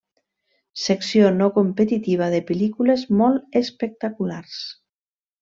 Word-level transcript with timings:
Secció 0.83 1.27
no 1.35 1.49
competitiva 1.57 2.31
de 2.35 2.39
pel·lícules 2.47 3.05
molt 3.21 3.61
espectaculars. 3.61 4.59